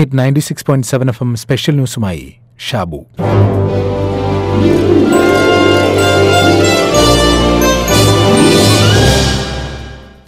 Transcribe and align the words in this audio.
Hit 0.00 0.18
ninety 0.18 0.40
six 0.40 0.66
point 0.66 0.86
seven 0.86 1.08
F 1.08 1.22
M 1.22 1.36
special 1.36 1.74
ന്യൂസുമായി 1.74 2.32
Shabu. 2.70 3.04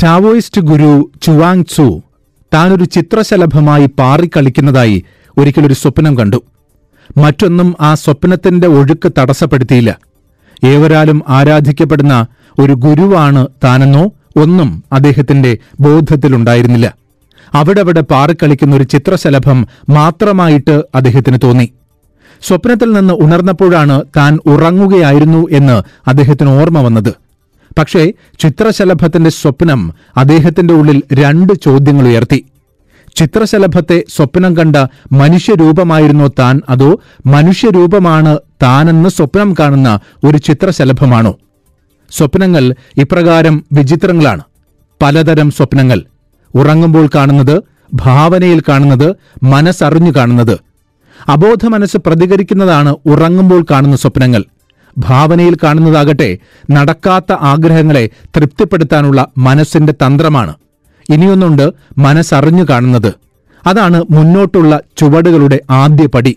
ടാവോയിസ്റ്റ് 0.02 0.60
ഗുരു 0.60 1.10
Chuang 1.22 1.64
Tzu 1.76 2.02
താനൊരു 2.54 2.84
ചിത്രശലഭമായി 2.84 3.86
പാറിക്കളിക്കുന്നതായി 3.86 5.04
ഒരിക്കലൊരു 5.38 5.74
സ്വപ്നം 5.74 6.18
കണ്ടു. 6.18 6.42
മറ്റൊന്നും 7.16 7.76
ആ 7.80 7.94
സ്വപ്നത്തിന്റെ 7.94 8.66
ഒഴുക്ക് 8.66 9.12
തടസ്സപ്പെടുത്തിയില്ല. 9.18 9.98
ഏവരാലും 10.64 11.22
ആരാധിക്കപ്പെടുന്ന 11.28 12.26
ഒരു 12.58 12.72
ഗുരുവാണ് 12.72 13.46
താനെന്നോ 13.64 14.04
ഒന്നും 14.36 14.84
അദ്ദേഹത്തിന്റെ 14.92 15.58
ബോധത്തിലുണ്ടായിരുന്നില്ല. 15.80 17.01
അവിടവിടെ 17.54 18.00
പാറിക്കളിക്കുന്ന 18.00 18.76
ഒരു 18.76 18.84
ചിത്രശലഭം 18.84 19.66
മാത്രമായിട്ട് 19.88 20.82
അദ്ദേഹത്തിന് 20.94 21.38
തോന്നി. 21.42 21.72
സ്വപ്നത്തിൽ 22.42 22.92
നിന്ന് 22.92 23.14
ഉണർന്നപ്പോഴാണ് 23.14 24.02
താൻ 24.16 24.38
ഉറങ്ങുകയായിരുന്നു 24.46 25.46
എന്ന് 25.50 25.82
അദ്ദേഹത്തിന് 26.08 26.50
ഓർമ്മ 26.50 26.80
വന്നത്. 26.80 27.14
പക്ഷേ 27.78 28.12
ചിത്രശലഭത്തിന്റെ 28.38 29.30
സ്വപ്നം 29.30 29.92
അദ്ദേഹത്തിന്റെ 30.16 30.74
ഉള്ളിൽ 30.74 31.02
രണ്ട് 31.12 31.52
ചോദ്യങ്ങൾ 31.52 32.08
ഉയർത്തി. 32.08 32.44
ചിത്രശലഭത്തെ 33.16 34.04
സ്വപ്നം 34.16 34.56
കണ്ട 34.56 34.76
മനുഷ്യരൂപമായിരുന്നോ 35.12 36.26
താൻ? 36.38 36.60
അതോ 36.68 37.00
മനുഷ്യരൂപമാണ് 37.26 38.38
താനെന്ന് 38.62 39.08
സ്വപ്നം 39.08 39.54
കാണുന്ന 39.60 40.00
ഒരു 40.24 40.38
ചിത്രശലഭമാണോ? 40.38 41.38
സ്വപ്നങ്ങൾ 42.10 42.74
ഇപ്രകാരം 42.96 43.64
വിചിത്രങ്ങളാണ്. 43.72 44.42
പലതരം 45.02 45.50
സ്വപ്നങ്ങൾ. 45.50 46.02
ഉറങ്ങുമ്പോൾ 46.54 47.08
കാണുന്നത് 47.14 47.62
ഭാവനയിൽ 47.94 48.62
കാണുന്നത് 48.68 49.16
മനസ്സറിഞ്ഞു 49.42 50.10
കാണുന്നത്. 50.16 50.60
അബോധ 51.28 51.66
മനസ്സ് 51.66 51.96
പ്രതികരിക്കുന്നതാണ് 51.96 52.96
ഉറങ്ങുമ്പോൾ 53.06 53.64
കാണുന്ന 53.70 53.96
സ്വപ്നങ്ങൾ. 53.96 54.44
ഭാവനയിൽ 54.98 55.58
കാണുന്നതാകട്ടെ 55.62 56.38
നടക്കാത്ത 56.70 57.32
ആഗ്രഹങ്ങളെ 57.32 58.10
തൃപ്തിപ്പെടുത്താനുള്ള 58.36 59.26
മനസ്സിന്റെ 59.38 59.92
തന്ത്രമാണ്. 59.92 60.54
ഇനിയൊന്നുണ്ട് 61.10 61.72
മനസ്സറിഞ്ഞു 61.98 62.64
കാണുന്നത്. 62.70 63.14
അതാണ് 63.66 64.04
മുന്നോട്ടുള്ള 64.10 64.80
ചുവടുകളുടെ 64.98 65.60
ആദ്യ 65.70 66.06
പടി. 66.06 66.36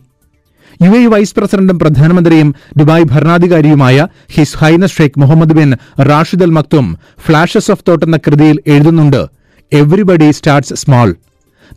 യു 0.84 0.90
എ 0.90 1.06
വൈസ് 1.06 1.36
പ്രസിഡന്റും 1.36 1.80
പ്രധാനമന്ത്രിയും 1.80 2.56
Dubai 2.78 3.04
ഭരണാധികാരിയുമായ 3.04 4.08
his 4.32 4.58
highness 4.58 4.86
Sheikh 4.86 5.20
Mohammed 5.20 5.54
bin 5.54 5.76
Rashid 6.00 6.44
Al 6.44 6.50
Maktoum 6.50 6.98
flashes 7.26 7.72
of 7.72 7.84
thought 7.88 8.06
എന്ന 8.06 8.18
കൃതിയിൽ 8.18 8.60
എഴുതുന്നുണ്ട് 8.68 9.35
എവ്രിബഡി 9.74 10.32
സ്റ്റാർട്ട്സ് 10.32 10.74
സ്മോൾ 10.74 11.16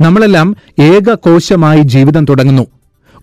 നമ്മളെല്ലാം 0.00 0.56
ഏക 0.78 1.14
കോശമായി 1.14 1.80
ജീവിതം 1.82 2.24
തുടങ്ങുന്നു. 2.24 2.66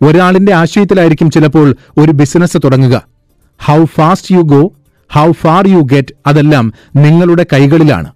ഒരാളിന്റെ 0.01 0.53
ആശയത്തിലായിരിക്കും 0.53 1.31
ചിലപ്പോൾ 1.31 1.75
ഒരു 1.97 2.11
ബിസിനസ് 2.11 2.57
തുടങ്ങുക. 2.63 3.07
How 3.65 3.85
fast 3.85 4.35
you 4.35 4.41
go 4.41 4.73
how 5.13 5.31
far 5.31 5.67
you 5.67 5.77
get 5.77 6.13
അതെല്ലാം 6.27 6.73
നിങ്ങളുടെ 6.95 7.45
കൈകളിലാണ്. 7.53 8.11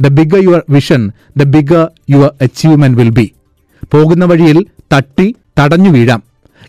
The 0.00 0.08
bigger 0.08 0.42
your 0.42 0.62
vision 0.70 1.12
the 1.36 1.42
bigger 1.42 1.88
your 2.10 2.30
achievement 2.42 2.98
will 2.98 3.08
be 3.08 3.32
പോകുന്ന 3.94 4.24
വഴിയിൽ 4.24 4.66
തട്ടി 4.92 5.34
തടഞ്ഞു 5.60 5.90
വീഴാം. 5.90 6.22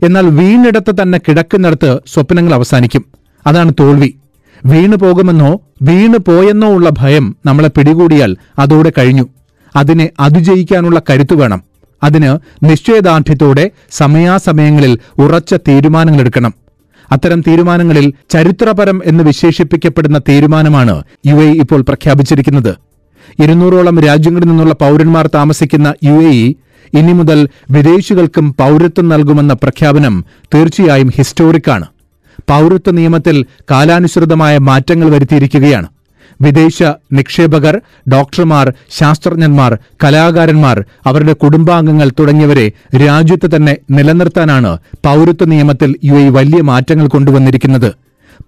എന്നാൽ 0.04 0.28
വീണിടത്ത് 0.28 1.02
തന്നെ 1.02 1.18
കിടക്കുന്നിടത്ത് 1.18 2.00
സ്വപ്നങ്ങൾ 2.08 2.54
അവസാനിക്കും. 2.54 3.06
അതാണ് 3.48 3.74
തോൽവി. 3.80 4.14
വീണു 4.66 4.96
പോകുമെന്നോ 4.96 5.62
വീണു 5.82 6.18
പോയെന്നോ 6.18 6.74
ഉള്ള 6.74 6.90
ഭയം 6.90 7.36
നമ്മളെ 7.46 7.68
പിടികൂടിയാൽ 7.68 8.36
അതോടെ 8.60 8.94
കഴിഞ്ഞു. 8.98 9.28
അതിനെ 9.76 10.10
അതിജയിക്കാനുള്ള 10.20 11.02
കരുത്തു 11.10 11.36
വേണം. 11.36 11.64
അതിന് 12.04 12.40
നിശ്ചയദാർഢ്യത്തോടെ 12.66 13.72
സമയാസമയങ്ങളിൽ 13.92 15.00
ഉറച്ച 15.18 15.54
തീരുമാനങ്ങളെടുക്കണം. 15.54 16.54
അത്തരം 17.12 17.42
തീരുമാനങ്ങളിൽ 17.42 18.14
ചരിത്രപരം 18.30 19.02
എന്ന് 19.06 19.24
വിശേഷിപ്പിക്കപ്പെടുന്ന 19.24 20.18
തീരുമാനമാണ് 20.18 21.04
യു 21.26 21.36
എ 21.36 21.52
ഇപ്പോൾ 21.52 21.82
പ്രഖ്യാപിച്ചിരിക്കുന്നത്. 21.82 22.76
ഇരുന്നൂറോളം 23.44 24.00
രാജ്യങ്ങളിൽ 24.00 24.46
നിന്നുള്ള 24.46 24.74
പൗരന്മാർ 24.74 25.28
താമസിക്കുന്ന 25.28 25.94
യു 26.04 26.14
എ 26.14 26.56
ഇനി 26.94 27.14
മുതൽ 27.14 27.50
വിദേശികൾക്കും 27.72 28.54
പൗരത്വം 28.54 29.10
നൽകുമെന്ന 29.10 29.54
പ്രഖ്യാപനം 29.54 30.26
തീർച്ചയായും 30.54 31.12
ഹിസ്റ്റോറിക്കാണ്. 31.18 31.86
പൗരത്വ 32.50 32.92
നിയമത്തിൽ 32.92 33.46
കാലാനുസൃതമായ 33.72 34.58
മാറ്റങ്ങൾ 34.58 35.10
വരുത്തിയിരിക്കുകയാണ്. 35.10 35.88
വിദേശ 36.42 36.84
നിക്ഷേപകർ 37.14 37.82
ഡോക്ടർമാർ 38.10 38.74
ശാസ്ത്രജ്ഞന്മാർ 38.90 39.78
കലാകാരന്മാർ 40.04 40.84
അവരുടെ 41.06 41.34
കുടുംബാംഗങ്ങൾ 41.34 42.12
തുടങ്ങിയവരെ 42.20 42.72
രാജ്യത്ത് 42.96 43.56
തന്നെ 43.56 43.78
നിലനിർത്താനാണ് 43.92 44.78
പൗരത്വ 45.06 45.46
നിയമത്തിൽ 45.46 45.96
യു 46.04 46.14
വലിയ 46.14 46.62
മാറ്റങ്ങൾ 46.62 47.08
കൊണ്ടുവന്നിരിക്കുന്നത്. 47.08 47.94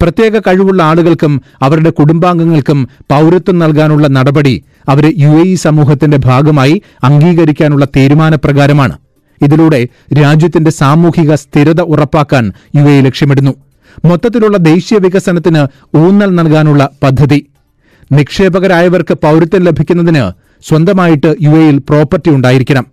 പ്രത്യേക 0.02 0.40
കഴിവുള്ള 0.40 0.84
ആളുകൾക്കും 0.84 1.42
അവരുടെ 1.62 1.90
കുടുംബാംഗങ്ങൾക്കും 1.90 2.88
പൗരത്വം 3.12 3.60
നൽകാനുള്ള 3.60 4.08
നടപടി 4.08 4.64
അവരെ 4.90 5.14
യു 5.18 5.30
എ 5.30 5.42
ഇ 5.42 5.56
സമൂഹത്തിന്റെ 5.56 6.18
ഭാഗമായി 6.18 6.82
അംഗീകരിക്കാനുള്ള 7.04 7.86
തീരുമാനപ്രകാരമാണ്. 7.86 8.98
ഇതിലൂടെ 9.42 9.88
രാജ്യത്തിന്റെ 10.22 10.72
സാമൂഹിക 10.72 11.36
സ്ഥിരത 11.36 11.82
ഉറപ്പാക്കാൻ 11.82 12.52
യു 12.76 12.82
എ 12.82 13.02
ലക്ഷ്യമിടുന്നു. 13.02 13.67
മൊത്തത്തിലുള്ള 14.06 14.58
ദേശീയ 14.58 14.98
വികസനത്തിന് 14.98 15.68
ഊന്നൽ 15.98 16.36
നൽകാനുള്ള 16.36 16.90
പദ്ധതി. 17.04 17.48
നിക്ഷേപകരായവർക്ക് 18.12 19.14
പൗരത്വം 19.14 19.64
ലഭിക്കുന്നതിന് 19.64 20.32
സ്വന്തമായിട്ട് 20.70 21.36
യു 21.42 21.50
എയിൽ 21.50 21.78
പ്രോപ്പർട്ടി 21.78 22.30
ഉണ്ടായിരിക്കണം. 22.30 22.86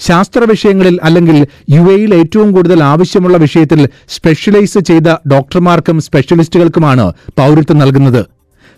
ശാസ്ത്ര 0.00 0.38
വിഷയങ്ങളിൽ 0.38 0.98
അല്ലെങ്കിൽ 1.02 1.46
യു 1.70 1.80
എയിൽ 1.80 2.14
ഏറ്റവും 2.14 2.52
കൂടുതൽ 2.52 2.82
ആവശ്യമുള്ള 2.82 3.36
വിഷയത്തിൽ 3.36 3.88
സ്പെഷ്യലൈസ് 4.08 4.78
ചെയ്ത 4.78 5.14
ഡോക്ടർമാർക്കും 5.32 6.00
സ്പെഷ്യലിസ്റ്റുകൾക്കുമാണ് 6.00 7.12
പൗരത്വം 7.38 7.78
നൽകുന്നത്. 7.78 8.26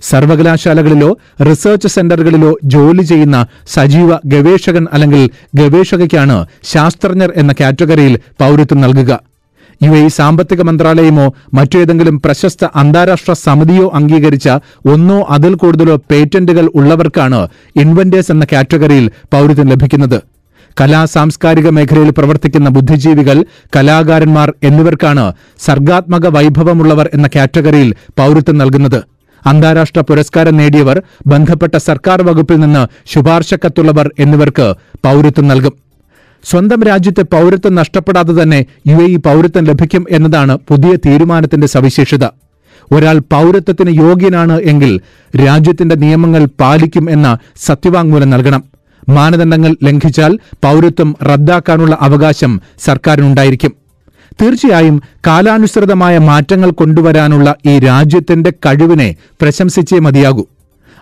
സർവകലാശാലകളിലോ 0.02 1.16
റിസർച്ച് 1.50 1.88
സെന്ററുകളിലോ 1.88 2.58
ജോലി 2.64 3.02
ചെയ്യുന്ന 3.02 3.46
സജീവ 3.68 4.10
ഗവേഷകൻ 4.26 4.86
അല്ലെങ്കിൽ 4.92 5.30
ഗവേഷകയ്ക്കാണ് 5.54 6.46
ശാസ്ത്രജ്ഞർ 6.64 7.32
എന്ന 7.36 7.54
കാറ്റഗറിയിൽ 7.60 8.16
പൗരത്വം 8.16 8.80
നൽകുക. 8.80 9.20
യു 9.82 9.90
എ 9.90 10.08
സാമ്പത്തിക 10.08 10.62
മന്ത്രാലയമോ 10.62 11.34
മറ്റേതെങ്കിലും 11.54 12.22
പ്രശസ്ത 12.22 12.64
അന്താരാഷ്ട്ര 12.76 13.32
സമിതിയോ 13.32 13.90
അംഗീകരിച്ച 13.94 14.48
ഒന്നോ 14.92 15.26
അതിൽ 15.30 15.54
കൂടുതലോ 15.54 15.96
പേറ്റന്റുകൾ 16.10 16.70
ഉള്ളവർക്കാണ് 16.74 17.48
ഇൻവെന്റേഴ്സ് 17.76 18.32
എന്ന 18.32 18.46
കാറ്റഗറിയിൽ 18.52 19.10
പൌരത്വം 19.34 19.68
ലഭിക്കുന്നത്. 19.68 20.18
കലാ 20.80 21.04
സാംസ്കാരിക 21.04 21.68
മേഖലയിൽ 21.68 22.10
പ്രവർത്തിക്കുന്ന 22.10 22.68
ബുദ്ധിജീവികൾ 22.68 23.44
കലാകാരന്മാർ 23.76 24.54
എന്നിവർക്കാണ് 24.62 25.32
സർഗാത്മക 25.58 26.26
വൈഭവമുള്ളവർ 26.26 27.10
എന്ന 27.14 27.28
കാറ്റഗറിയിൽ 27.36 27.94
പൌരത്വം 28.18 28.58
നൽകുന്നത്. 28.58 29.00
അന്താരാഷ്ട്ര 29.46 30.00
പുരസ്കാരം 30.00 30.56
നേടിയവർ 30.56 31.02
ബന്ധപ്പെട്ട 31.26 31.76
സർക്കാർ 31.76 32.22
വകുപ്പിൽ 32.22 32.56
നിന്ന് 32.56 32.86
ശുപാർശ 33.06 33.54
കത്തുള്ളവർ 33.54 34.10
എന്നിവർക്ക് 34.18 34.74
പൌരത്വം 35.04 35.48
നൽകും. 35.48 35.87
സ്വന്തം 36.44 36.82
രാജ്യത്തെ 36.82 37.22
പൗരത്വം 37.22 37.74
നഷ്ടപ്പെടാതെ 37.74 38.42
തന്നെ 38.42 38.66
യു 38.86 38.96
എ 38.96 39.06
ഇ 39.06 39.16
പൗരത്വം 39.16 39.64
ലഭിക്കും 39.64 40.06
എന്നതാണ് 40.10 40.58
പുതിയ 40.68 40.96
തീരുമാനത്തിന്റെ 40.96 41.66
സവിശേഷത. 41.66 42.24
ഒരാൾ 42.92 43.18
പൗരത്വത്തിന് 43.18 43.90
യോഗ്യനാണ് 43.90 44.60
എങ്കിൽ 44.60 45.00
രാജ്യത്തിന്റെ 45.46 45.94
നിയമങ്ങൾ 45.94 46.44
പാലിക്കും 46.60 47.10
എന്ന 47.10 47.38
സത്യവാങ്മൂലം 47.56 48.30
നൽകണം. 48.30 48.64
മാനദണ്ഡങ്ങൾ 49.08 49.76
ലംഘിച്ചാൽ 49.84 50.38
പൗരത്വം 50.64 51.16
റദ്ദാക്കാനുള്ള 51.22 51.98
അവകാശം 52.00 52.60
സർക്കാരിനുണ്ടായിരിക്കും. 52.78 53.72
തീർച്ചയായും 54.42 55.02
കാലാനുസൃതമായ 55.26 56.18
മാറ്റങ്ങൾ 56.18 56.70
കൊണ്ടുവരാനുള്ള 56.70 57.54
ഈ 57.66 57.78
രാജ്യത്തിന്റെ 57.78 58.50
കഴിവിനെ 58.50 59.14
പ്രശംസിച്ചേ 59.42 59.98
മതിയാകൂ. 59.98 60.46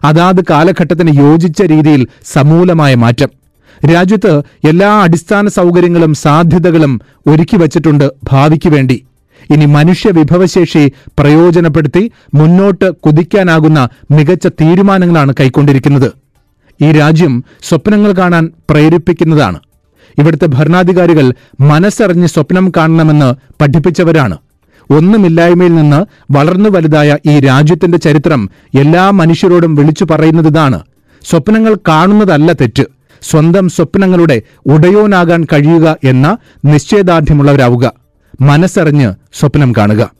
അതാത് 0.05 0.45
കാലഘട്ടത്തിന് 0.51 1.21
യോജിച്ച 1.21 1.63
രീതിയിൽ 1.63 2.07
സമൂലമായ 2.25 2.95
മാറ്റം. 2.95 3.46
രാജ്യത്ത് 3.85 4.39
എല്ലാ 4.39 5.03
അടിസ്ഥാന 5.03 5.49
സൗകര്യങ്ങളും 5.49 6.15
സാധ്യതകളും 6.15 7.01
ഒരുക്കി 7.27 7.57
വച്ചിട്ടുണ്ട് 7.57 8.11
ഭാവിക്ക് 8.25 8.69
വേണ്ടി. 8.69 9.05
ഇനി 9.51 9.67
മനുഷ്യ 9.67 10.11
വിഭവശേഷി 10.11 10.93
പ്രയോജനപ്പെടുത്തി 11.19 12.13
മുന്നോട്ട് 12.35 12.91
കുതിക്കാനാകുന്ന 12.91 13.89
മികച്ച 14.11 14.47
തീരുമാനങ്ങളാണ് 14.47 15.35
കൈക്കൊണ്ടിരിക്കുന്നത്. 15.41 16.13
ഈ 16.83 16.93
രാജ്യം 16.93 17.45
സ്വപ്നങ്ങൾ 17.63 18.13
കാണാൻ 18.13 18.51
പ്രേരിപ്പിക്കുന്നതാണ്. 18.71 19.61
ഇവിടുത്തെ 20.19 20.47
ഭരണാധികാരികൾ 20.47 21.35
മനസ്സറിഞ്ഞ് 21.61 22.27
സ്വപ്നം 22.27 22.73
കാണണമെന്ന് 22.77 23.35
പഠിപ്പിച്ചവരാണ്. 23.63 24.39
ഒന്നുമില്ലായ്മയിൽ 24.91 25.75
നിന്ന് 25.75 26.07
വളർന്നു 26.31 26.69
വലുതായ 26.69 27.19
ഈ 27.27 27.41
രാജ്യത്തിന്റെ 27.41 27.99
ചരിത്രം 27.99 28.51
എല്ലാ 28.79 29.11
മനുഷ്യരോടും 29.11 29.75
വിളിച്ചു 29.75 30.05
പറയുന്നതാണ്. 30.05 30.83
സ്വപ്നങ്ങൾ 31.25 31.77
കാണുന്നതല്ല 31.89 32.53
തെറ്റ്. 32.53 32.96
സ്വന്തം 33.23 33.69
സ്വപ്നങ്ങളുടെ 33.69 34.43
ഉടയോനാകാൻ 34.67 35.47
കഴിയുക 35.53 35.97
എന്ന 36.05 36.39
നിശ്ചയദാർഢ്യമുള്ളവരാവുക. 36.65 37.93
മനസ്സറിഞ്ഞ് 38.41 39.13
സ്വപ്നം 39.33 39.73
കാണുക. 39.77 40.11